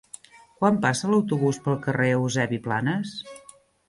[0.61, 3.13] Quan passa l'autobús pel carrer Eusebi Planas?